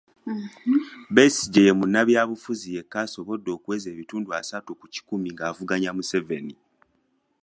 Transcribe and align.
Besigye 1.15 1.61
ye 1.67 1.71
munnabyabufuzi 1.79 2.67
yekka 2.75 2.97
asobodde 3.05 3.49
okuweza 3.55 3.87
ebitundu 3.93 4.29
asatu 4.39 4.69
ku 4.79 4.85
kikumi 4.93 5.27
ng'avuganya 5.33 5.91
Museveni. 5.97 6.55